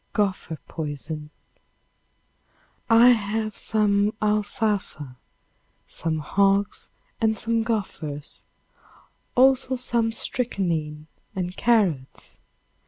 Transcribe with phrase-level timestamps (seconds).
[0.13, 1.29] Gopher Poison.
[2.89, 5.17] I have some alfalfa,
[5.87, 6.89] some hogs
[7.21, 8.43] and some gophers,
[9.35, 12.39] also some strychnine and carrots.